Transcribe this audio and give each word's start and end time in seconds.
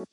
Halo 0.00 0.08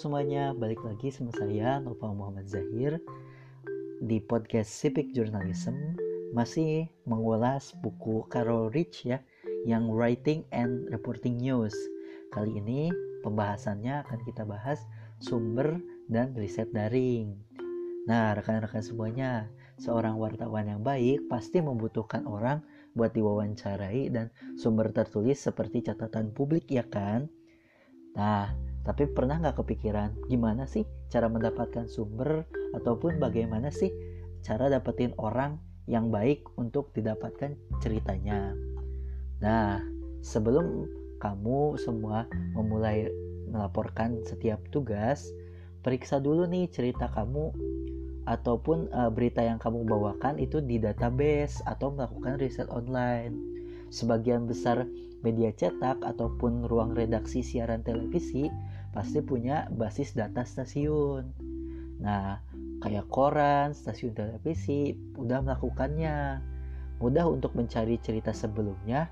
semuanya, 0.00 0.56
balik 0.56 0.80
lagi 0.80 1.12
sama 1.12 1.28
saya 1.36 1.84
Nova 1.84 2.16
Muhammad 2.16 2.48
Zahir 2.48 2.96
di 4.00 4.24
podcast 4.24 4.72
Civic 4.72 5.12
Journalism 5.12 5.76
masih 6.32 6.88
mengulas 7.04 7.76
buku 7.84 8.24
Carol 8.32 8.72
Rich 8.72 9.04
ya 9.04 9.20
yang 9.68 9.92
Writing 9.92 10.48
and 10.48 10.88
Reporting 10.88 11.36
News. 11.36 11.76
Kali 12.32 12.56
ini 12.56 13.09
pembahasannya 13.22 14.04
akan 14.06 14.20
kita 14.24 14.42
bahas 14.44 14.84
sumber 15.20 15.80
dan 16.08 16.32
riset 16.34 16.72
daring. 16.72 17.36
Nah, 18.08 18.32
rekan-rekan 18.34 18.80
semuanya, 18.80 19.46
seorang 19.76 20.16
wartawan 20.16 20.66
yang 20.66 20.82
baik 20.82 21.28
pasti 21.28 21.60
membutuhkan 21.60 22.24
orang 22.24 22.64
buat 22.96 23.14
diwawancarai 23.14 24.10
dan 24.10 24.32
sumber 24.58 24.90
tertulis 24.90 25.38
seperti 25.38 25.86
catatan 25.86 26.32
publik 26.34 26.66
ya 26.66 26.82
kan? 26.88 27.30
Nah, 28.16 28.50
tapi 28.82 29.06
pernah 29.06 29.38
nggak 29.38 29.60
kepikiran 29.60 30.16
gimana 30.26 30.64
sih 30.64 30.88
cara 31.12 31.28
mendapatkan 31.28 31.86
sumber 31.86 32.48
ataupun 32.74 33.20
bagaimana 33.20 33.68
sih 33.68 33.92
cara 34.40 34.72
dapetin 34.72 35.12
orang 35.20 35.60
yang 35.84 36.08
baik 36.08 36.46
untuk 36.56 36.90
didapatkan 36.96 37.54
ceritanya. 37.82 38.56
Nah, 39.44 39.82
sebelum 40.24 40.88
kamu 41.20 41.76
semua 41.76 42.24
memulai 42.56 43.12
melaporkan 43.52 44.24
setiap 44.24 44.58
tugas, 44.72 45.28
periksa 45.84 46.18
dulu 46.18 46.48
nih 46.48 46.66
cerita 46.72 47.12
kamu 47.12 47.52
ataupun 48.24 48.88
uh, 48.94 49.10
berita 49.12 49.44
yang 49.44 49.58
kamu 49.60 49.84
bawakan 49.84 50.40
itu 50.40 50.62
di 50.64 50.80
database 50.80 51.60
atau 51.68 51.92
melakukan 51.92 52.40
riset 52.40 52.66
online. 52.72 53.36
Sebagian 53.90 54.46
besar 54.46 54.86
media 55.20 55.52
cetak 55.52 56.00
ataupun 56.00 56.64
ruang 56.70 56.94
redaksi 56.94 57.44
siaran 57.44 57.84
televisi 57.84 58.48
pasti 58.94 59.20
punya 59.20 59.66
basis 59.74 60.14
data 60.14 60.46
stasiun. 60.46 61.26
Nah, 62.00 62.40
kayak 62.80 63.10
koran, 63.12 63.76
stasiun 63.76 64.14
televisi 64.14 64.96
udah 65.18 65.44
melakukannya. 65.44 66.40
Mudah 67.00 67.24
untuk 67.28 67.56
mencari 67.56 67.96
cerita 67.98 68.30
sebelumnya 68.30 69.08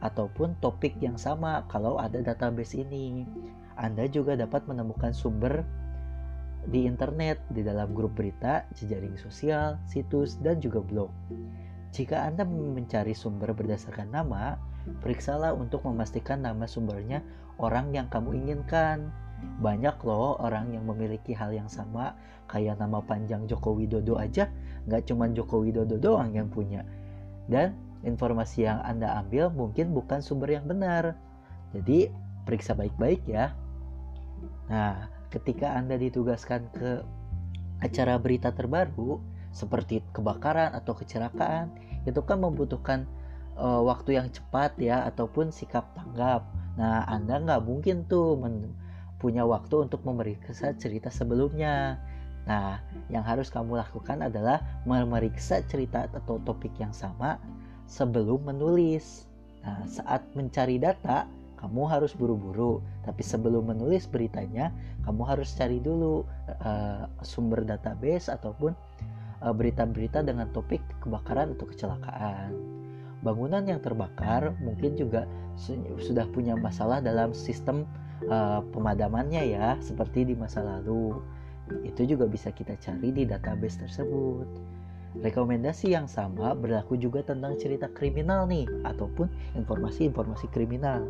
ataupun 0.00 0.56
topik 0.60 0.96
yang 1.00 1.16
sama 1.16 1.64
kalau 1.68 2.00
ada 2.00 2.20
database 2.20 2.78
ini. 2.80 3.24
Anda 3.74 4.06
juga 4.06 4.38
dapat 4.38 4.70
menemukan 4.70 5.10
sumber 5.10 5.66
di 6.64 6.88
internet, 6.88 7.42
di 7.52 7.60
dalam 7.60 7.92
grup 7.92 8.16
berita, 8.16 8.64
jejaring 8.72 9.20
sosial, 9.20 9.76
situs, 9.84 10.40
dan 10.40 10.62
juga 10.62 10.80
blog. 10.80 11.10
Jika 11.94 12.26
Anda 12.26 12.42
mencari 12.48 13.12
sumber 13.12 13.52
berdasarkan 13.52 14.10
nama, 14.10 14.56
periksalah 15.04 15.54
untuk 15.54 15.84
memastikan 15.84 16.42
nama 16.42 16.64
sumbernya 16.66 17.22
orang 17.60 17.92
yang 17.94 18.08
kamu 18.10 18.34
inginkan. 18.44 19.12
Banyak 19.60 20.00
loh 20.06 20.40
orang 20.40 20.72
yang 20.72 20.88
memiliki 20.88 21.36
hal 21.36 21.52
yang 21.52 21.68
sama, 21.68 22.16
kayak 22.48 22.80
nama 22.80 23.04
panjang 23.04 23.44
Joko 23.44 23.76
Widodo 23.76 24.16
aja, 24.16 24.48
nggak 24.88 25.04
cuma 25.10 25.28
Joko 25.28 25.60
Widodo 25.60 26.00
doang 26.00 26.32
yang 26.32 26.48
punya. 26.48 26.80
Dan 27.44 27.76
informasi 28.04 28.68
yang 28.68 28.80
Anda 28.84 29.20
ambil 29.24 29.50
mungkin 29.50 29.96
bukan 29.96 30.20
sumber 30.20 30.52
yang 30.52 30.68
benar. 30.68 31.16
Jadi, 31.72 32.12
periksa 32.44 32.76
baik-baik 32.76 33.24
ya. 33.26 33.56
Nah, 34.68 35.08
ketika 35.32 35.74
Anda 35.74 35.98
ditugaskan 35.98 36.70
ke 36.70 37.02
acara 37.82 38.20
berita 38.20 38.54
terbaru, 38.54 39.18
seperti 39.50 40.02
kebakaran 40.14 40.74
atau 40.74 40.94
kecelakaan, 40.94 41.72
itu 42.04 42.20
kan 42.22 42.42
membutuhkan 42.42 43.08
uh, 43.56 43.80
waktu 43.82 44.18
yang 44.18 44.28
cepat 44.30 44.76
ya 44.78 45.06
ataupun 45.08 45.50
sikap 45.50 45.88
tanggap. 45.94 46.46
Nah, 46.74 47.06
Anda 47.06 47.40
nggak 47.40 47.62
mungkin 47.64 48.04
tuh 48.10 48.38
punya 49.22 49.46
waktu 49.46 49.88
untuk 49.88 50.02
memeriksa 50.04 50.74
cerita 50.76 51.08
sebelumnya. 51.08 52.02
Nah, 52.44 52.76
yang 53.08 53.24
harus 53.24 53.48
kamu 53.48 53.80
lakukan 53.80 54.20
adalah 54.20 54.60
memeriksa 54.84 55.64
cerita 55.64 56.04
atau 56.12 56.36
topik 56.44 56.76
yang 56.76 56.92
sama 56.92 57.40
sebelum 57.88 58.44
menulis. 58.46 59.28
Nah, 59.64 59.80
saat 59.88 60.24
mencari 60.36 60.76
data, 60.76 61.24
kamu 61.56 61.88
harus 61.88 62.12
buru-buru, 62.12 62.84
tapi 63.08 63.24
sebelum 63.24 63.72
menulis 63.72 64.04
beritanya, 64.04 64.68
kamu 65.08 65.24
harus 65.24 65.48
cari 65.56 65.80
dulu 65.80 66.28
uh, 66.60 67.08
sumber 67.24 67.64
database 67.64 68.28
ataupun 68.28 68.76
eh, 69.40 69.54
berita-berita 69.56 70.20
uh, 70.20 70.26
dengan 70.28 70.52
topik 70.52 70.84
kebakaran 71.00 71.56
atau 71.56 71.64
kecelakaan. 71.64 72.52
Bangunan 73.24 73.64
yang 73.64 73.80
terbakar 73.80 74.52
mungkin 74.60 75.00
juga 75.00 75.24
sudah 75.96 76.28
punya 76.28 76.52
masalah 76.60 77.00
dalam 77.00 77.32
sistem 77.32 77.88
uh, 78.28 78.60
pemadamannya 78.68 79.56
ya 79.56 79.80
seperti 79.80 80.28
di 80.28 80.34
masa 80.36 80.60
lalu 80.60 81.16
itu 81.80 82.04
juga 82.04 82.28
bisa 82.28 82.52
kita 82.52 82.76
cari 82.76 83.08
di 83.08 83.24
database 83.24 83.80
tersebut 83.80 84.44
rekomendasi 85.22 85.94
yang 85.94 86.10
sama 86.10 86.56
berlaku 86.56 86.98
juga 86.98 87.22
tentang 87.22 87.54
cerita 87.60 87.86
kriminal 87.92 88.48
nih 88.50 88.66
ataupun 88.82 89.30
informasi-informasi 89.54 90.50
kriminal. 90.50 91.06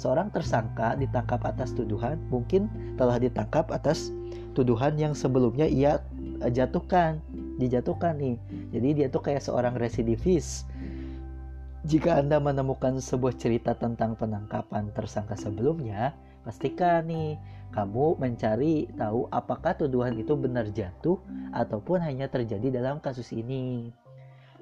Seorang 0.00 0.32
tersangka 0.32 0.96
ditangkap 0.96 1.44
atas 1.44 1.76
tuduhan 1.76 2.16
mungkin 2.32 2.66
telah 2.96 3.20
ditangkap 3.20 3.68
atas 3.68 4.08
tuduhan 4.56 4.96
yang 4.96 5.12
sebelumnya 5.12 5.68
ia 5.68 6.00
eh, 6.40 6.50
jatuhkan 6.50 7.20
dijatuhkan 7.58 8.18
nih. 8.18 8.36
Jadi 8.74 8.88
dia 9.02 9.06
tuh 9.10 9.22
kayak 9.22 9.42
seorang 9.44 9.78
residivis. 9.78 10.66
Jika 11.84 12.16
Anda 12.16 12.40
menemukan 12.40 12.96
sebuah 12.96 13.36
cerita 13.36 13.76
tentang 13.76 14.16
penangkapan 14.16 14.88
tersangka 14.96 15.36
sebelumnya, 15.36 16.16
pastikan 16.44 17.08
nih 17.08 17.40
kamu 17.74 18.20
mencari 18.22 18.86
tahu 18.94 19.26
apakah 19.34 19.74
tuduhan 19.74 20.14
itu 20.14 20.38
benar 20.38 20.70
jatuh 20.70 21.18
ataupun 21.50 21.98
hanya 21.98 22.30
terjadi 22.30 22.70
dalam 22.70 23.02
kasus 23.02 23.34
ini. 23.34 23.90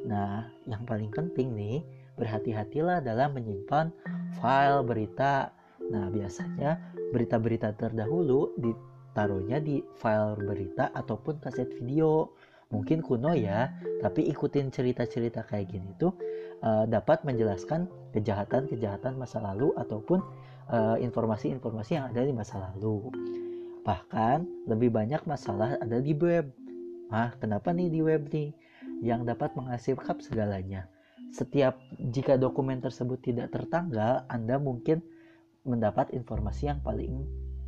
Nah, 0.08 0.48
yang 0.64 0.82
paling 0.88 1.12
penting 1.12 1.52
nih, 1.52 1.84
berhati-hatilah 2.16 3.04
dalam 3.04 3.36
menyimpan 3.36 3.92
file 4.40 4.80
berita. 4.82 5.52
Nah, 5.92 6.08
biasanya 6.08 6.80
berita-berita 7.12 7.76
terdahulu 7.76 8.56
ditaruhnya 8.56 9.60
di 9.60 9.84
file 10.00 10.40
berita 10.40 10.88
ataupun 10.96 11.38
kaset 11.44 11.68
video. 11.76 12.32
Mungkin 12.72 13.04
kuno 13.04 13.36
ya, 13.36 13.68
tapi 14.00 14.24
ikutin 14.32 14.72
cerita-cerita 14.72 15.44
kayak 15.44 15.76
gini 15.76 15.92
tuh 16.00 16.16
uh, 16.64 16.88
dapat 16.88 17.20
menjelaskan 17.28 17.84
kejahatan-kejahatan 18.16 19.20
masa 19.20 19.44
lalu 19.44 19.76
ataupun 19.76 20.20
eh, 20.20 20.32
informasi-informasi 21.02 21.90
uh, 21.92 21.96
yang 21.98 22.04
ada 22.12 22.20
di 22.22 22.34
masa 22.34 22.58
lalu. 22.58 23.10
Bahkan 23.82 24.70
lebih 24.70 24.94
banyak 24.94 25.26
masalah 25.26 25.80
ada 25.80 25.98
di 25.98 26.14
web. 26.14 26.46
Nah, 27.10 27.34
kenapa 27.36 27.74
nih 27.74 27.90
di 27.90 28.00
web 28.00 28.30
nih? 28.30 28.54
Yang 29.02 29.34
dapat 29.34 29.50
menghasilkan 29.58 30.22
segalanya. 30.22 30.86
Setiap 31.32 31.80
jika 32.12 32.38
dokumen 32.38 32.78
tersebut 32.78 33.18
tidak 33.24 33.50
tertanggal, 33.50 34.22
Anda 34.30 34.60
mungkin 34.60 35.02
mendapat 35.66 36.14
informasi 36.14 36.70
yang 36.70 36.80
paling 36.84 37.24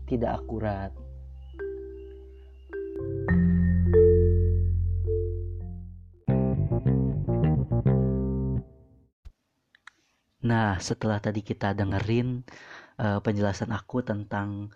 tidak 0.07 0.43
akurat. 0.43 0.93
Nah, 10.45 10.77
setelah 10.77 11.25
tadi 11.25 11.41
kita 11.41 11.73
dengerin 11.73 12.45
uh, 12.99 13.19
penjelasan 13.25 13.71
aku 13.75 14.03
tentang 14.03 14.71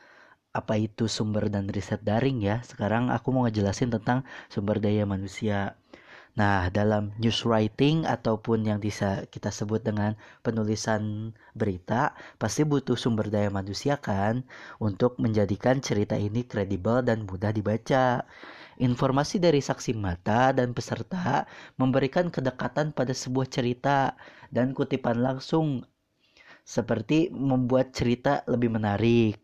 apa 0.56 0.74
itu 0.80 1.06
sumber 1.06 1.52
dan 1.52 1.68
riset 1.70 2.00
daring 2.02 2.42
ya, 2.42 2.64
sekarang 2.64 3.12
aku 3.12 3.30
mau 3.30 3.46
ngejelasin 3.46 3.92
tentang 3.94 4.26
sumber 4.50 4.80
daya 4.82 5.04
manusia. 5.06 5.76
Nah, 6.38 6.70
dalam 6.70 7.10
news 7.18 7.42
writing 7.42 8.06
ataupun 8.06 8.62
yang 8.62 8.78
bisa 8.78 9.26
kita 9.26 9.50
sebut 9.50 9.82
dengan 9.82 10.14
penulisan 10.46 11.34
berita, 11.50 12.14
pasti 12.38 12.62
butuh 12.62 12.94
sumber 12.94 13.26
daya 13.26 13.50
manusia 13.50 13.98
kan 13.98 14.46
untuk 14.78 15.18
menjadikan 15.18 15.82
cerita 15.82 16.14
ini 16.14 16.46
kredibel 16.46 17.02
dan 17.02 17.26
mudah 17.26 17.50
dibaca. 17.50 18.22
Informasi 18.78 19.42
dari 19.42 19.58
saksi 19.58 19.98
mata 19.98 20.54
dan 20.54 20.70
peserta 20.70 21.50
memberikan 21.74 22.30
kedekatan 22.30 22.94
pada 22.94 23.10
sebuah 23.10 23.50
cerita 23.50 24.14
dan 24.54 24.70
kutipan 24.70 25.18
langsung 25.18 25.82
seperti 26.68 27.32
membuat 27.32 27.96
cerita 27.96 28.44
lebih 28.44 28.68
menarik. 28.76 29.40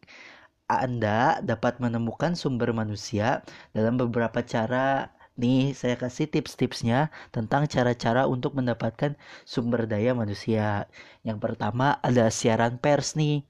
Anda 0.68 1.40
dapat 1.40 1.80
menemukan 1.80 2.36
sumber 2.36 2.70
manusia 2.76 3.40
dalam 3.72 3.96
beberapa 3.96 4.44
cara. 4.44 5.08
Nih, 5.34 5.74
saya 5.74 5.98
kasih 5.98 6.30
tips-tipsnya 6.30 7.10
tentang 7.34 7.66
cara-cara 7.66 8.22
untuk 8.30 8.54
mendapatkan 8.54 9.18
sumber 9.42 9.88
daya 9.90 10.14
manusia. 10.14 10.86
Yang 11.26 11.38
pertama 11.42 11.98
ada 12.06 12.30
siaran 12.30 12.78
pers 12.78 13.18
nih. 13.18 13.42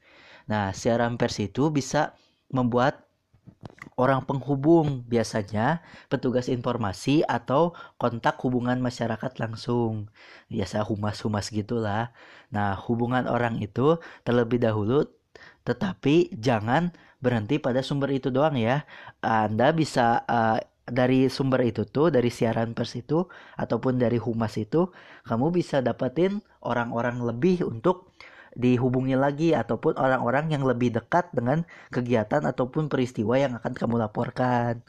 Nah, 0.48 0.72
siaran 0.72 1.20
pers 1.20 1.36
itu 1.42 1.68
bisa 1.68 2.16
membuat 2.48 3.04
orang 4.00 4.26
penghubung. 4.26 5.02
Biasanya 5.06 5.82
petugas 6.10 6.46
informasi 6.50 7.22
atau 7.26 7.74
kontak 7.98 8.38
hubungan 8.42 8.78
masyarakat 8.80 9.38
langsung. 9.40 10.12
Biasa 10.52 10.86
humas-humas 10.86 11.50
gitulah. 11.50 12.14
Nah 12.54 12.78
hubungan 12.86 13.26
orang 13.26 13.58
itu 13.62 13.98
terlebih 14.26 14.62
dahulu 14.62 15.08
tetapi 15.64 16.30
jangan 16.36 16.92
berhenti 17.24 17.56
pada 17.56 17.80
sumber 17.80 18.12
itu 18.12 18.28
doang 18.28 18.54
ya. 18.54 18.84
Anda 19.24 19.72
bisa 19.72 20.22
uh, 20.28 20.60
dari 20.84 21.32
sumber 21.32 21.64
itu 21.64 21.88
tuh 21.88 22.12
dari 22.12 22.28
siaran 22.28 22.76
pers 22.76 22.92
itu 23.00 23.24
ataupun 23.56 23.96
dari 23.96 24.20
humas 24.20 24.60
itu 24.60 24.92
kamu 25.24 25.48
bisa 25.56 25.80
dapetin 25.80 26.44
orang-orang 26.60 27.24
lebih 27.24 27.64
untuk 27.64 28.12
dihubungi 28.54 29.14
lagi 29.18 29.52
ataupun 29.52 29.98
orang-orang 29.98 30.54
yang 30.54 30.62
lebih 30.66 30.94
dekat 30.94 31.30
dengan 31.34 31.62
kegiatan 31.90 32.42
ataupun 32.46 32.86
peristiwa 32.90 33.34
yang 33.38 33.52
akan 33.58 33.72
kamu 33.74 33.94
laporkan. 34.00 34.82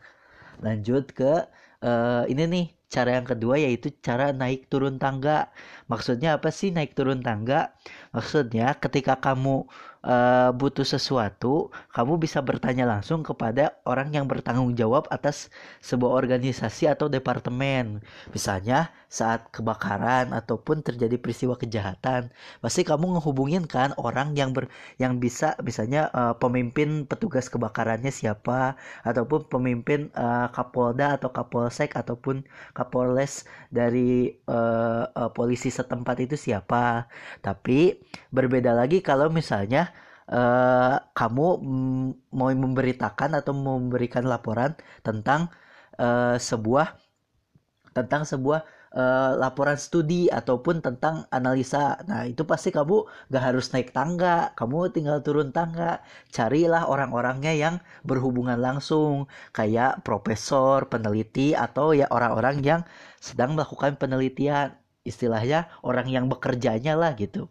Lanjut 0.62 1.12
ke 1.12 1.46
uh, 1.84 2.24
ini 2.32 2.44
nih 2.48 2.66
cara 2.88 3.18
yang 3.18 3.28
kedua 3.28 3.60
yaitu 3.60 3.92
cara 4.00 4.32
naik 4.32 4.70
turun 4.72 4.96
tangga. 5.02 5.52
Maksudnya 5.92 6.38
apa 6.38 6.50
sih 6.54 6.72
naik 6.72 6.96
turun 6.96 7.20
tangga? 7.26 7.76
Maksudnya 8.16 8.78
ketika 8.80 9.20
kamu 9.20 9.68
uh, 10.06 10.54
butuh 10.54 10.86
sesuatu, 10.86 11.74
kamu 11.92 12.22
bisa 12.22 12.40
bertanya 12.46 12.86
langsung 12.86 13.26
kepada 13.26 13.82
orang 13.90 14.14
yang 14.14 14.30
bertanggung 14.30 14.78
jawab 14.78 15.10
atas 15.10 15.50
sebuah 15.82 16.14
organisasi 16.22 16.86
atau 16.86 17.10
departemen. 17.10 18.06
Misalnya 18.32 18.94
saat 19.10 19.50
kebakaran 19.50 20.32
ataupun 20.32 20.86
terjadi 20.86 21.18
peristiwa 21.18 21.58
kejahatan, 21.58 22.30
pasti 22.62 22.86
kamu 22.86 23.18
ngehubungin 23.18 23.66
kan 23.66 23.98
orang 23.98 24.38
yang 24.38 24.54
ber 24.54 24.70
yang 25.02 25.18
bisa 25.18 25.58
misalnya 25.64 26.14
uh, 26.14 26.38
pemimpin 26.38 27.10
petugas 27.10 27.50
kebakarannya 27.50 28.14
siapa 28.14 28.78
ataupun 29.08 29.50
pemimpin 29.50 30.14
uh, 30.14 30.52
Kapolda 30.54 31.18
atau 31.18 31.32
Kapolsek 31.34 31.98
ataupun 31.98 32.46
Kapolres 32.76 33.48
dari 33.72 34.36
uh, 34.52 35.08
uh, 35.10 35.32
polisi 35.32 35.72
setempat 35.72 36.20
itu 36.22 36.36
siapa. 36.36 37.08
Tapi 37.40 37.98
berbeda 38.36 38.76
lagi 38.76 39.00
kalau 39.00 39.32
misalnya 39.32 39.95
uh, 40.30 40.96
kamu 41.14 41.48
mau 42.34 42.50
memberitakan 42.50 43.38
atau 43.38 43.54
memberikan 43.54 44.26
laporan 44.26 44.74
tentang 45.06 45.50
uh, 45.98 46.38
sebuah 46.40 46.98
tentang 47.96 48.28
sebuah 48.28 48.68
uh, 48.92 49.32
laporan 49.40 49.80
studi 49.80 50.28
ataupun 50.28 50.84
tentang 50.84 51.24
analisa. 51.32 52.00
Nah, 52.08 52.28
itu 52.28 52.44
pasti 52.44 52.76
kamu 52.76 53.08
gak 53.32 53.44
harus 53.44 53.72
naik 53.72 53.96
tangga, 53.96 54.52
kamu 54.60 54.92
tinggal 54.92 55.24
turun 55.24 55.56
tangga. 55.56 56.04
Carilah 56.32 56.92
orang-orangnya 56.92 57.56
yang 57.56 57.76
berhubungan 58.04 58.60
langsung, 58.60 59.32
kayak 59.56 60.04
profesor, 60.04 60.92
peneliti, 60.92 61.56
atau 61.56 61.96
ya 61.96 62.08
orang-orang 62.12 62.60
yang 62.64 62.82
sedang 63.24 63.56
melakukan 63.56 63.96
penelitian. 63.96 64.76
Istilahnya 65.06 65.70
orang 65.86 66.10
yang 66.10 66.26
bekerjanya 66.28 66.98
lah 66.98 67.14
gitu. 67.14 67.48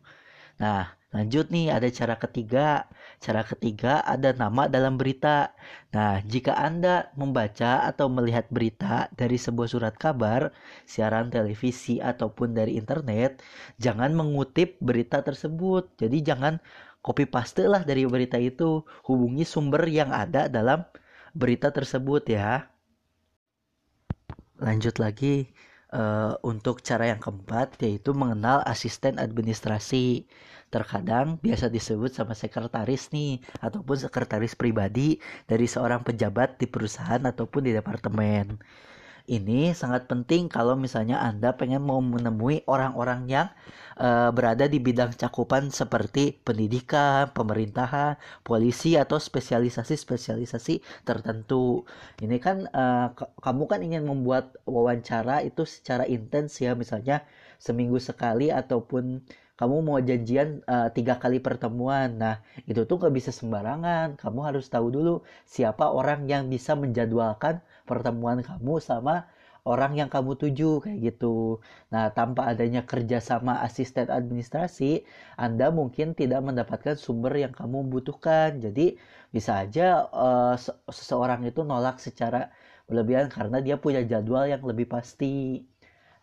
Nah, 0.59 0.91
Lanjut 1.15 1.47
nih, 1.55 1.71
ada 1.71 1.89
cara 1.95 2.19
ketiga. 2.19 2.91
Cara 3.23 3.47
ketiga 3.47 4.03
ada 4.03 4.35
nama 4.35 4.67
dalam 4.67 4.99
berita. 5.01 5.55
Nah, 5.95 6.19
jika 6.27 6.59
Anda 6.59 7.15
membaca 7.15 7.87
atau 7.87 8.11
melihat 8.11 8.51
berita 8.51 9.07
dari 9.15 9.39
sebuah 9.39 9.69
surat 9.71 9.95
kabar, 9.95 10.51
siaran 10.85 11.31
televisi, 11.31 12.03
ataupun 12.03 12.59
dari 12.59 12.75
internet, 12.75 13.41
jangan 13.79 14.11
mengutip 14.19 14.77
berita 14.83 15.23
tersebut. 15.23 15.95
Jadi 16.03 16.19
jangan 16.27 16.59
copy 17.07 17.31
paste 17.31 17.63
lah 17.71 17.87
dari 17.87 18.03
berita 18.11 18.37
itu. 18.37 18.83
Hubungi 19.07 19.47
sumber 19.47 19.87
yang 19.87 20.11
ada 20.11 20.51
dalam 20.51 20.83
berita 21.31 21.71
tersebut 21.71 22.27
ya. 22.27 22.67
Lanjut 24.59 24.99
lagi 24.99 25.47
uh, 25.95 26.35
untuk 26.43 26.83
cara 26.83 27.09
yang 27.15 27.21
keempat 27.23 27.79
yaitu 27.81 28.11
mengenal 28.13 28.61
asisten 28.67 29.17
administrasi 29.23 30.27
terkadang 30.75 31.39
biasa 31.39 31.71
disebut 31.71 32.11
sama 32.11 32.35
sekretaris 32.35 33.15
nih 33.15 33.39
ataupun 33.63 33.95
sekretaris 33.95 34.59
pribadi 34.59 35.23
dari 35.47 35.71
seorang 35.71 36.03
pejabat 36.03 36.59
di 36.59 36.67
perusahaan 36.67 37.23
ataupun 37.23 37.71
di 37.71 37.73
departemen. 37.79 38.59
Ini 39.25 39.73
sangat 39.73 40.05
penting 40.05 40.53
kalau 40.53 40.77
misalnya 40.77 41.17
Anda 41.17 41.57
pengen 41.57 41.81
mau 41.89 41.97
menemui 42.05 42.61
orang-orang 42.69 43.25
yang 43.25 43.49
uh, 43.97 44.29
berada 44.37 44.69
di 44.69 44.77
bidang 44.77 45.17
cakupan 45.17 45.73
seperti 45.73 46.37
pendidikan, 46.45 47.33
pemerintahan, 47.33 48.21
polisi 48.45 49.01
atau 49.01 49.17
spesialisasi-spesialisasi 49.17 51.09
tertentu. 51.09 51.89
Ini 52.21 52.37
kan 52.37 52.69
uh, 52.69 53.17
kamu 53.41 53.65
kan 53.65 53.81
ingin 53.81 54.05
membuat 54.05 54.61
wawancara 54.69 55.41
itu 55.41 55.65
secara 55.65 56.05
intens 56.05 56.61
ya 56.61 56.77
misalnya 56.77 57.25
seminggu 57.57 57.97
sekali 57.97 58.53
ataupun 58.53 59.25
kamu 59.55 59.77
mau 59.87 59.99
janjian 60.03 60.63
uh, 60.67 60.89
tiga 60.97 61.15
kali 61.23 61.39
pertemuan. 61.39 62.09
Nah, 62.19 62.43
itu 62.67 62.83
tuh 62.89 62.97
gak 63.03 63.15
bisa 63.15 63.31
sembarangan. 63.31 64.19
Kamu 64.19 64.41
harus 64.49 64.67
tahu 64.67 64.91
dulu 64.91 65.15
siapa 65.47 65.85
orang 65.91 66.27
yang 66.27 66.51
bisa 66.51 66.75
menjadwalkan 66.75 67.63
pertemuan 67.87 68.43
kamu 68.43 68.83
sama 68.83 69.31
orang 69.65 69.97
yang 69.97 70.11
kamu 70.13 70.37
tuju 70.37 70.85
kayak 70.85 70.99
gitu. 71.01 71.59
Nah, 71.93 72.13
tanpa 72.13 72.53
adanya 72.53 72.85
kerjasama 72.85 73.65
asisten 73.65 74.13
administrasi, 74.13 75.07
Anda 75.41 75.73
mungkin 75.73 76.13
tidak 76.13 76.45
mendapatkan 76.45 76.97
sumber 77.01 77.33
yang 77.39 77.53
kamu 77.57 77.89
butuhkan. 77.89 78.61
Jadi 78.61 79.01
bisa 79.33 79.65
aja 79.65 80.05
uh, 80.13 80.55
seseorang 80.93 81.43
itu 81.49 81.65
nolak 81.65 81.97
secara 81.99 82.53
berlebihan 82.85 83.33
karena 83.33 83.59
dia 83.65 83.77
punya 83.81 84.05
jadwal 84.05 84.45
yang 84.45 84.61
lebih 84.67 84.85
pasti. 84.91 85.65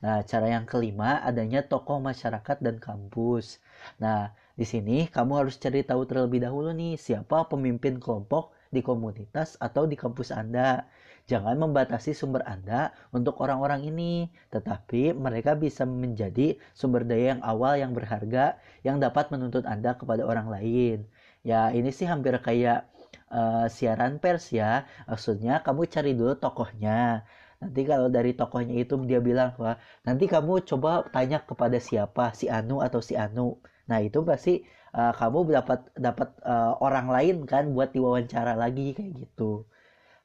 Nah, 0.02 0.26
cara 0.26 0.48
yang 0.50 0.66
kelima 0.66 1.22
adanya 1.22 1.62
tokoh 1.62 2.02
masyarakat 2.02 2.58
dan 2.66 2.82
kampus. 2.82 3.62
Nah, 4.02 4.34
di 4.58 4.66
sini 4.66 4.98
kamu 5.10 5.46
harus 5.46 5.56
cari 5.62 5.86
tahu 5.86 6.06
terlebih 6.10 6.42
dahulu 6.42 6.74
nih 6.74 6.98
siapa 6.98 7.46
pemimpin 7.52 8.02
kelompok 8.02 8.54
di 8.74 8.82
komunitas 8.82 9.58
atau 9.62 9.86
di 9.86 9.94
kampus 9.94 10.34
Anda. 10.34 10.90
Jangan 11.30 11.56
membatasi 11.62 12.18
sumber 12.18 12.42
Anda 12.50 12.92
untuk 13.14 13.38
orang-orang 13.46 13.86
ini, 13.86 14.34
tetapi 14.50 15.14
mereka 15.14 15.54
bisa 15.54 15.86
menjadi 15.86 16.58
sumber 16.74 17.06
daya 17.06 17.38
yang 17.38 17.42
awal 17.46 17.78
yang 17.78 17.94
berharga 17.94 18.58
yang 18.82 18.98
dapat 18.98 19.30
menuntut 19.30 19.70
Anda 19.70 19.94
kepada 19.94 20.26
orang 20.26 20.50
lain. 20.50 21.06
Ya, 21.46 21.70
ini 21.70 21.94
sih 21.94 22.10
hampir 22.10 22.34
kayak 22.42 22.90
uh, 23.30 23.70
siaran 23.70 24.18
pers 24.18 24.50
ya. 24.50 24.90
Maksudnya 25.06 25.62
kamu 25.62 25.86
cari 25.94 26.12
dulu 26.18 26.34
tokohnya 26.42 27.22
nanti 27.62 27.82
kalau 27.86 28.08
dari 28.10 28.34
tokohnya 28.34 28.76
itu 28.84 28.98
dia 29.06 29.22
bilang 29.22 29.54
wah 29.62 29.78
nanti 30.08 30.26
kamu 30.26 30.66
coba 30.66 31.06
tanya 31.14 31.38
kepada 31.46 31.78
siapa? 31.78 32.34
Si 32.34 32.50
Anu 32.50 32.82
atau 32.82 33.00
si 33.00 33.14
Anu? 33.14 33.62
Nah 33.90 34.00
itu 34.02 34.20
pasti 34.26 34.66
uh, 34.98 35.14
kamu 35.14 35.54
dapat 35.54 35.80
dapat 35.94 36.30
uh, 36.42 36.74
orang 36.82 37.08
lain 37.16 37.36
kan 37.46 37.70
buat 37.76 37.94
diwawancara 37.96 38.54
lagi 38.58 38.98
kayak 38.98 39.12
gitu. 39.22 39.70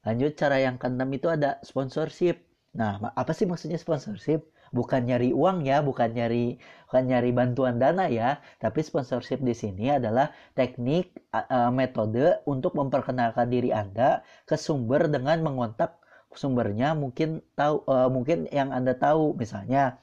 Lanjut 0.06 0.32
cara 0.40 0.56
yang 0.62 0.76
keenam 0.80 1.10
itu 1.12 1.28
ada 1.28 1.60
sponsorship. 1.62 2.40
Nah 2.78 2.98
apa 3.14 3.32
sih 3.36 3.44
maksudnya 3.44 3.76
sponsorship? 3.76 4.48
Bukan 4.74 5.06
nyari 5.06 5.30
uang 5.30 5.62
ya, 5.62 5.78
bukan 5.78 6.10
nyari 6.10 6.58
bukan 6.90 7.04
nyari 7.06 7.30
bantuan 7.30 7.78
dana 7.78 8.10
ya, 8.10 8.42
tapi 8.58 8.82
sponsorship 8.82 9.38
di 9.38 9.54
sini 9.54 9.94
adalah 9.94 10.34
teknik 10.58 11.14
uh, 11.30 11.70
metode 11.70 12.42
untuk 12.50 12.74
memperkenalkan 12.74 13.46
diri 13.46 13.70
Anda 13.70 14.26
ke 14.42 14.58
sumber 14.58 15.06
dengan 15.06 15.38
mengontak 15.46 16.02
sumbernya 16.34 16.96
mungkin 16.96 17.44
tahu 17.54 17.84
uh, 17.86 18.08
mungkin 18.10 18.50
yang 18.50 18.74
Anda 18.74 18.96
tahu 18.98 19.36
misalnya 19.36 20.00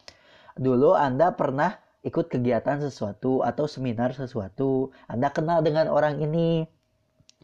dulu 0.57 0.93
Anda 0.93 1.33
pernah 1.33 1.83
ikut 2.03 2.27
kegiatan 2.27 2.83
sesuatu 2.83 3.41
atau 3.41 3.65
seminar 3.65 4.11
sesuatu, 4.11 4.91
Anda 5.07 5.31
kenal 5.31 5.63
dengan 5.63 5.87
orang 5.87 6.19
ini. 6.19 6.67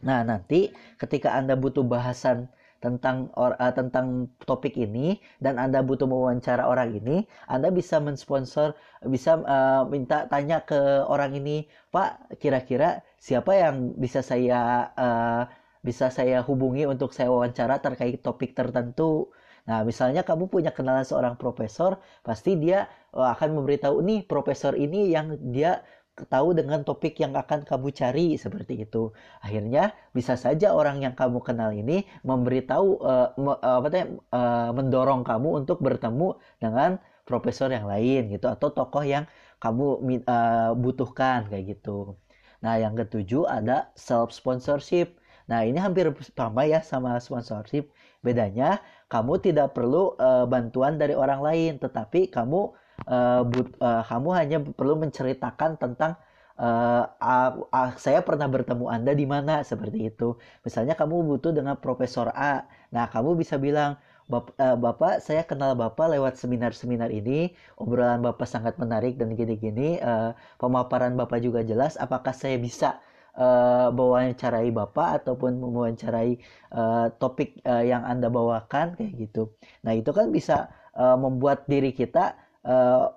Nah, 0.04 0.20
nanti 0.24 0.72
ketika 1.00 1.32
Anda 1.36 1.56
butuh 1.56 1.84
bahasan 1.84 2.48
tentang 2.80 3.28
or, 3.36 3.52
uh, 3.60 3.72
tentang 3.72 4.28
topik 4.48 4.76
ini 4.76 5.20
dan 5.40 5.60
Anda 5.60 5.84
butuh 5.84 6.08
mewawancara 6.08 6.64
orang 6.64 6.96
ini, 6.96 7.24
Anda 7.48 7.68
bisa 7.72 8.00
mensponsor, 8.00 8.76
bisa 9.04 9.40
uh, 9.44 9.84
minta 9.88 10.28
tanya 10.28 10.64
ke 10.64 11.04
orang 11.08 11.36
ini, 11.36 11.68
Pak, 11.92 12.40
kira-kira 12.40 13.04
siapa 13.20 13.52
yang 13.56 13.96
bisa 13.96 14.24
saya 14.24 14.92
uh, 14.96 15.44
bisa 15.80 16.12
saya 16.12 16.44
hubungi 16.44 16.84
untuk 16.84 17.10
saya 17.16 17.32
wawancara 17.32 17.80
terkait 17.80 18.20
topik 18.20 18.52
tertentu. 18.52 19.32
Nah, 19.68 19.84
misalnya 19.84 20.24
kamu 20.24 20.48
punya 20.48 20.72
kenalan 20.72 21.04
seorang 21.04 21.36
profesor, 21.36 22.00
pasti 22.24 22.56
dia 22.56 22.88
oh, 23.12 23.24
akan 23.24 23.60
memberitahu 23.60 24.00
nih 24.02 24.20
profesor 24.24 24.72
ini 24.74 25.12
yang 25.12 25.36
dia 25.52 25.84
tahu 26.28 26.52
dengan 26.52 26.84
topik 26.84 27.16
yang 27.16 27.32
akan 27.32 27.64
kamu 27.64 27.88
cari 27.96 28.26
seperti 28.36 28.84
itu. 28.84 29.14
Akhirnya 29.40 29.96
bisa 30.12 30.36
saja 30.36 30.76
orang 30.76 31.00
yang 31.00 31.14
kamu 31.16 31.40
kenal 31.40 31.72
ini 31.72 32.04
memberitahu 32.26 32.88
uh, 33.00 33.28
me, 33.40 33.56
uh, 33.56 33.80
apa 33.80 33.88
uh, 33.88 34.70
mendorong 34.76 35.24
kamu 35.24 35.64
untuk 35.64 35.80
bertemu 35.80 36.36
dengan 36.60 37.00
profesor 37.24 37.70
yang 37.70 37.86
lain 37.86 38.28
gitu 38.34 38.50
atau 38.50 38.74
tokoh 38.74 39.06
yang 39.06 39.24
kamu 39.62 40.18
uh, 40.26 40.72
butuhkan 40.76 41.46
kayak 41.48 41.78
gitu. 41.78 42.18
Nah, 42.60 42.76
yang 42.76 42.92
ketujuh 42.98 43.48
ada 43.48 43.88
self 43.96 44.34
sponsorship. 44.36 45.19
Nah, 45.50 45.66
ini 45.66 45.82
hampir 45.82 46.06
sama 46.38 46.62
ya 46.70 46.78
sama 46.80 47.18
sponsorship. 47.18 47.90
Bedanya, 48.22 48.78
kamu 49.10 49.42
tidak 49.42 49.74
perlu 49.74 50.14
uh, 50.14 50.46
bantuan 50.46 50.94
dari 50.94 51.18
orang 51.18 51.42
lain, 51.42 51.72
tetapi 51.82 52.30
kamu 52.30 52.70
uh, 53.10 53.42
but, 53.42 53.74
uh, 53.82 54.06
kamu 54.06 54.28
hanya 54.38 54.58
perlu 54.62 54.94
menceritakan 55.02 55.74
tentang 55.82 56.14
uh, 56.54 57.04
uh, 57.18 57.50
uh, 57.72 57.90
saya 57.98 58.22
pernah 58.22 58.46
bertemu 58.46 58.86
Anda 58.86 59.12
di 59.16 59.26
mana 59.26 59.66
seperti 59.66 60.12
itu. 60.12 60.38
Misalnya 60.62 60.94
kamu 60.94 61.26
butuh 61.26 61.50
dengan 61.50 61.74
Profesor 61.80 62.30
A. 62.30 62.68
Nah, 62.94 63.10
kamu 63.10 63.34
bisa 63.34 63.58
bilang, 63.58 63.98
Bapak, 64.30 64.54
uh, 64.62 64.78
Bapak, 64.78 65.14
saya 65.18 65.42
kenal 65.42 65.74
Bapak 65.74 66.14
lewat 66.14 66.38
seminar-seminar 66.38 67.10
ini. 67.10 67.50
Obrolan 67.74 68.22
Bapak 68.22 68.46
sangat 68.46 68.78
menarik 68.78 69.18
dan 69.18 69.34
gini-gini. 69.34 69.98
Uh, 69.98 70.30
pemaparan 70.62 71.18
Bapak 71.18 71.42
juga 71.42 71.66
jelas. 71.66 71.98
Apakah 71.98 72.30
saya 72.30 72.54
bisa 72.54 73.02
uh, 73.40 73.88
mewawancarai 73.90 74.68
Bapak 74.70 75.24
ataupun 75.24 75.56
mewawancarai 75.56 76.36
uh, 76.76 77.08
topik 77.16 77.56
uh, 77.64 77.80
yang 77.80 78.04
Anda 78.04 78.28
bawakan 78.28 79.00
kayak 79.00 79.12
gitu. 79.16 79.56
Nah, 79.82 79.96
itu 79.96 80.12
kan 80.12 80.28
bisa 80.28 80.68
uh, 80.92 81.16
membuat 81.16 81.64
diri 81.64 81.96
kita 81.96 82.36
uh, 82.68 83.16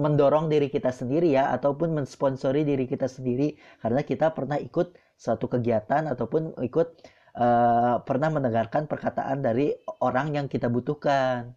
mendorong 0.00 0.48
diri 0.48 0.72
kita 0.72 0.88
sendiri 0.88 1.36
ya 1.36 1.52
ataupun 1.52 1.92
mensponsori 1.92 2.64
diri 2.64 2.88
kita 2.88 3.04
sendiri 3.04 3.60
karena 3.84 4.00
kita 4.00 4.32
pernah 4.32 4.56
ikut 4.56 4.96
suatu 5.20 5.46
kegiatan 5.46 6.08
ataupun 6.10 6.56
ikut 6.64 6.88
uh, 7.36 8.00
pernah 8.02 8.28
mendengarkan 8.32 8.88
perkataan 8.88 9.44
dari 9.44 9.76
orang 10.00 10.34
yang 10.34 10.46
kita 10.48 10.66
butuhkan. 10.72 11.52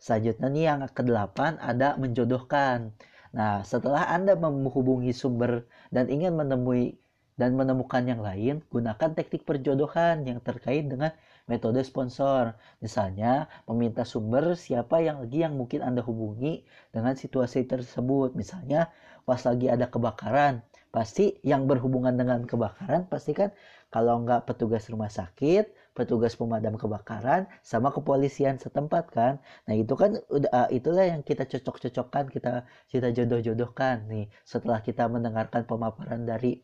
Selanjutnya 0.00 0.48
nih 0.48 0.64
yang 0.64 0.80
kedelapan 0.92 1.60
ada 1.60 1.96
menjodohkan. 2.00 2.96
Nah, 3.30 3.62
setelah 3.62 4.10
Anda 4.10 4.34
menghubungi 4.34 5.14
sumber 5.14 5.68
dan 5.94 6.10
ingin 6.10 6.34
menemui 6.34 6.98
dan 7.40 7.56
menemukan 7.56 8.04
yang 8.04 8.20
lain, 8.20 8.60
gunakan 8.68 9.16
teknik 9.16 9.48
perjodohan 9.48 10.28
yang 10.28 10.44
terkait 10.44 10.84
dengan 10.84 11.16
metode 11.48 11.80
sponsor. 11.80 12.52
Misalnya, 12.84 13.48
meminta 13.64 14.04
sumber 14.04 14.52
siapa 14.60 15.00
yang 15.00 15.24
lagi 15.24 15.40
yang 15.40 15.56
mungkin 15.56 15.80
Anda 15.80 16.04
hubungi 16.04 16.68
dengan 16.92 17.16
situasi 17.16 17.64
tersebut. 17.64 18.36
Misalnya, 18.36 18.92
pas 19.24 19.40
lagi 19.48 19.72
ada 19.72 19.88
kebakaran, 19.88 20.60
pasti 20.90 21.38
yang 21.46 21.70
berhubungan 21.70 22.18
dengan 22.18 22.42
kebakaran 22.42 23.06
pasti 23.06 23.30
kan 23.30 23.54
kalau 23.94 24.22
nggak 24.22 24.46
petugas 24.46 24.86
rumah 24.86 25.10
sakit, 25.10 25.94
petugas 25.98 26.38
pemadam 26.38 26.78
kebakaran, 26.78 27.50
sama 27.62 27.90
kepolisian 27.90 28.54
setempat 28.58 29.10
kan. 29.10 29.42
Nah 29.66 29.74
itu 29.74 29.98
kan 29.98 30.14
uh, 30.30 30.68
itulah 30.70 31.10
yang 31.10 31.26
kita 31.26 31.42
cocok-cocokkan, 31.42 32.30
kita 32.30 32.66
kita 32.86 33.10
jodoh-jodohkan 33.10 34.06
nih. 34.06 34.30
Setelah 34.46 34.78
kita 34.86 35.10
mendengarkan 35.10 35.66
pemaparan 35.66 36.22
dari 36.22 36.62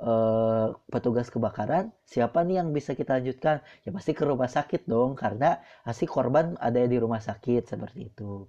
uh, 0.00 0.74
petugas 0.90 1.30
kebakaran, 1.30 1.94
siapa 2.08 2.42
nih 2.42 2.62
yang 2.62 2.72
bisa 2.74 2.94
kita 2.98 3.20
lanjutkan? 3.20 3.62
Ya 3.86 3.90
pasti 3.94 4.16
ke 4.16 4.24
rumah 4.26 4.50
sakit 4.50 4.88
dong, 4.88 5.14
karena 5.14 5.60
asli 5.86 6.08
korban 6.08 6.58
ada 6.58 6.80
di 6.82 6.96
rumah 6.98 7.20
sakit 7.22 7.68
seperti 7.68 8.10
itu. 8.14 8.48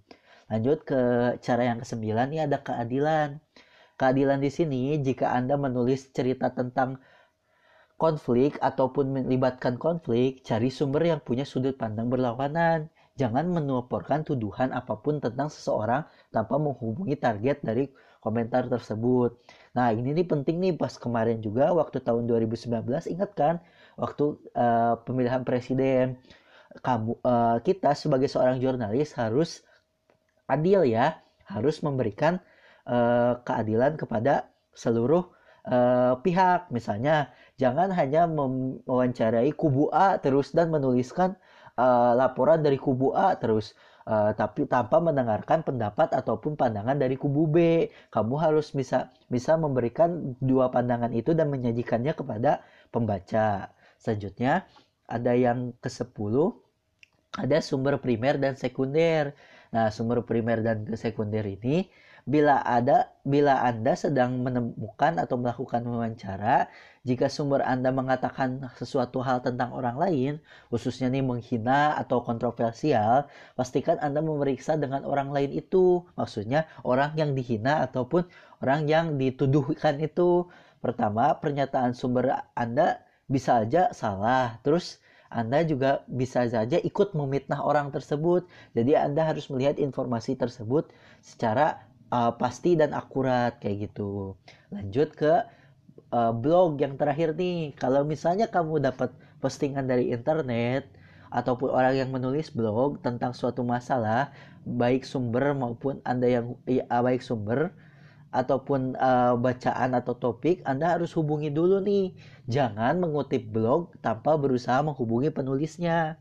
Lanjut 0.49 0.85
ke 0.85 1.01
cara 1.41 1.63
yang 1.65 1.81
kesembilan, 1.81 2.29
ini 2.33 2.45
ada 2.45 2.61
keadilan. 2.61 3.41
Keadilan 3.95 4.39
di 4.43 4.51
sini 4.51 4.99
jika 4.99 5.31
Anda 5.31 5.55
menulis 5.55 6.11
cerita 6.11 6.51
tentang 6.51 6.99
konflik 7.95 8.59
ataupun 8.59 9.15
melibatkan 9.23 9.79
konflik, 9.79 10.43
cari 10.43 10.67
sumber 10.67 11.07
yang 11.07 11.23
punya 11.23 11.47
sudut 11.47 11.79
pandang 11.79 12.11
berlawanan. 12.11 12.91
Jangan 13.15 13.47
melaporkan 13.47 14.27
tuduhan 14.27 14.75
apa 14.75 14.99
pun 14.99 15.23
tentang 15.23 15.47
seseorang 15.47 16.03
tanpa 16.35 16.59
menghubungi 16.59 17.15
target 17.15 17.63
dari 17.63 17.87
komentar 18.19 18.67
tersebut. 18.67 19.39
Nah, 19.75 19.91
ini 19.91 20.15
nih 20.15 20.27
penting 20.27 20.57
nih 20.63 20.73
pas 20.79 20.93
kemarin 20.95 21.43
juga 21.43 21.75
waktu 21.75 21.99
tahun 21.99 22.25
2019 22.31 22.87
ingat 23.11 23.31
kan 23.35 23.55
waktu 23.99 24.39
uh, 24.55 24.95
pemilihan 25.03 25.43
presiden 25.43 26.15
kamu 26.83 27.19
uh, 27.23 27.57
kita 27.63 27.95
sebagai 27.95 28.27
seorang 28.31 28.59
jurnalis 28.59 29.15
harus 29.15 29.63
adil 30.47 30.83
ya, 30.87 31.19
harus 31.47 31.79
memberikan 31.83 32.39
uh, 32.87 33.39
keadilan 33.43 33.95
kepada 33.99 34.47
seluruh 34.75 35.23
uh, 35.67 36.19
pihak. 36.23 36.71
Misalnya 36.71 37.31
Jangan 37.55 37.87
hanya 37.95 38.27
mewawancarai 38.27 39.55
kubu 39.55 39.87
A 39.95 40.19
terus 40.19 40.51
dan 40.51 40.67
menuliskan 40.75 41.39
uh, 41.79 42.11
laporan 42.11 42.59
dari 42.59 42.75
kubu 42.75 43.15
A 43.15 43.39
terus. 43.39 43.71
Uh, 44.05 44.37
tapi 44.37 44.69
tanpa 44.69 45.01
mendengarkan 45.01 45.65
pendapat 45.65 46.13
ataupun 46.13 46.53
pandangan 46.53 46.93
dari 46.93 47.17
kubu 47.17 47.49
B. 47.49 47.57
Kamu 48.13 48.37
harus 48.37 48.69
bisa 48.69 49.09
bisa 49.33 49.57
memberikan 49.57 50.37
dua 50.37 50.69
pandangan 50.69 51.09
itu 51.09 51.33
dan 51.33 51.49
menyajikannya 51.49 52.13
kepada 52.13 52.61
pembaca. 52.93 53.73
Selanjutnya 53.97 54.69
ada 55.09 55.33
yang 55.33 55.73
ke-10 55.81 56.35
ada 57.35 57.57
sumber 57.59 57.99
primer 57.99 58.39
dan 58.39 58.55
sekunder. 58.55 59.35
Nah, 59.75 59.91
sumber 59.91 60.23
primer 60.23 60.63
dan 60.63 60.87
sekunder 60.95 61.43
ini 61.43 61.89
bila 62.25 62.57
ada 62.65 63.13
bila 63.21 63.61
Anda 63.61 63.93
sedang 63.93 64.41
menemukan 64.41 65.21
atau 65.21 65.37
melakukan 65.37 65.85
wawancara, 65.85 66.65
jika 67.05 67.29
sumber 67.29 67.61
Anda 67.61 67.93
mengatakan 67.93 68.65
sesuatu 68.81 69.21
hal 69.21 69.45
tentang 69.45 69.69
orang 69.77 69.97
lain, 70.01 70.33
khususnya 70.73 71.13
nih 71.13 71.21
menghina 71.21 71.93
atau 72.01 72.25
kontroversial, 72.25 73.29
pastikan 73.53 74.01
Anda 74.01 74.25
memeriksa 74.25 74.73
dengan 74.73 75.05
orang 75.05 75.29
lain 75.29 75.53
itu. 75.53 76.01
Maksudnya 76.17 76.65
orang 76.81 77.13
yang 77.13 77.37
dihina 77.37 77.85
ataupun 77.85 78.25
orang 78.65 78.89
yang 78.89 79.05
dituduhkan 79.21 80.01
itu. 80.01 80.49
Pertama, 80.81 81.37
pernyataan 81.37 81.93
sumber 81.93 82.41
Anda 82.57 83.05
bisa 83.29 83.61
aja 83.61 83.93
salah. 83.93 84.57
Terus 84.65 84.97
anda 85.35 85.65
juga 85.65 86.05
bisa 86.07 86.47
saja 86.47 86.79
ikut 86.79 87.11
memitnah 87.11 87.59
orang 87.59 87.91
tersebut. 87.91 88.47
Jadi 88.71 88.95
Anda 88.95 89.25
harus 89.25 89.49
melihat 89.51 89.75
informasi 89.81 90.37
tersebut 90.39 90.93
secara 91.19 91.81
uh, 92.11 92.33
pasti 92.35 92.77
dan 92.77 92.93
akurat 92.93 93.57
kayak 93.61 93.89
gitu. 93.91 94.35
Lanjut 94.73 95.13
ke 95.15 95.45
uh, 96.11 96.33
blog 96.35 96.81
yang 96.81 96.99
terakhir 96.99 97.33
nih. 97.33 97.73
Kalau 97.77 98.05
misalnya 98.05 98.49
kamu 98.49 98.83
dapat 98.83 99.13
postingan 99.39 99.85
dari 99.85 100.11
internet 100.11 100.89
ataupun 101.33 101.69
orang 101.73 101.95
yang 101.99 102.09
menulis 102.13 102.53
blog 102.53 103.01
tentang 103.01 103.35
suatu 103.35 103.65
masalah, 103.65 104.31
baik 104.65 105.03
sumber 105.03 105.51
maupun 105.51 105.99
Anda 106.07 106.27
yang 106.41 106.45
ya, 106.65 106.85
baik 106.87 107.21
sumber 107.21 107.73
ataupun 108.35 108.99
uh, 108.99 109.39
bacaan 109.39 109.95
atau 109.95 110.11
topik, 110.19 110.59
Anda 110.67 110.99
harus 110.99 111.15
hubungi 111.15 111.47
dulu 111.51 111.79
nih. 111.79 112.11
Jangan 112.51 112.99
mengutip 112.99 113.47
blog 113.47 113.95
tanpa 114.03 114.35
berusaha 114.35 114.83
menghubungi 114.83 115.31
penulisnya. 115.31 116.19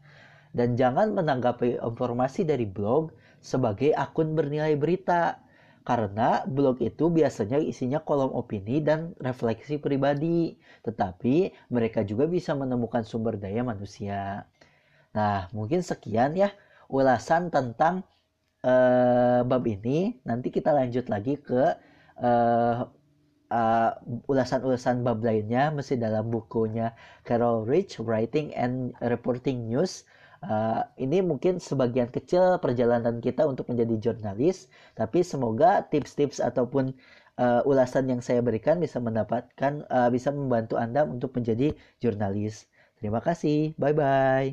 Dan 0.55 0.79
jangan 0.79 1.11
menanggapi 1.11 1.83
informasi 1.83 2.47
dari 2.47 2.63
blog 2.63 3.11
sebagai 3.43 3.91
akun 3.99 4.39
bernilai 4.39 4.79
berita 4.79 5.43
karena 5.85 6.49
blog 6.49 6.81
itu 6.81 7.13
biasanya 7.13 7.61
isinya 7.61 8.01
kolom 8.01 8.33
opini 8.33 8.81
dan 8.81 9.13
refleksi 9.21 9.77
pribadi, 9.77 10.57
tetapi 10.81 11.53
mereka 11.69 12.01
juga 12.01 12.25
bisa 12.25 12.57
menemukan 12.57 13.05
sumber 13.05 13.37
daya 13.37 13.61
manusia. 13.61 14.49
Nah, 15.13 15.53
mungkin 15.53 15.85
sekian 15.85 16.35
ya 16.41 16.51
ulasan 16.89 17.53
tentang 17.53 18.01
uh, 18.65 19.45
bab 19.45 19.65
ini. 19.69 20.17
Nanti 20.25 20.49
kita 20.49 20.73
lanjut 20.73 21.07
lagi 21.13 21.37
ke 21.37 21.77
uh, 22.17 22.89
uh, 23.53 23.91
ulasan-ulasan 24.25 25.05
bab 25.05 25.21
lainnya 25.21 25.69
masih 25.69 26.01
dalam 26.01 26.33
bukunya 26.33 26.97
Carol 27.29 27.69
Rich 27.69 28.01
Writing 28.01 28.57
and 28.57 28.97
Reporting 29.05 29.69
News 29.69 30.09
Uh, 30.45 30.85
ini 31.01 31.25
mungkin 31.25 31.57
sebagian 31.57 32.13
kecil 32.13 32.61
perjalanan 32.61 33.17
kita 33.25 33.49
untuk 33.49 33.73
menjadi 33.73 33.97
jurnalis, 33.97 34.69
tapi 34.93 35.25
semoga 35.25 35.89
tips-tips 35.89 36.37
ataupun 36.37 36.93
uh, 37.41 37.65
ulasan 37.65 38.13
yang 38.13 38.21
saya 38.21 38.45
berikan 38.45 38.77
bisa 38.77 39.01
mendapatkan, 39.01 39.89
uh, 39.89 40.13
bisa 40.13 40.29
membantu 40.29 40.77
Anda 40.77 41.09
untuk 41.09 41.33
menjadi 41.33 41.73
jurnalis. 41.97 42.69
Terima 43.01 43.25
kasih, 43.25 43.73
bye 43.81 43.97
bye. 43.97 44.53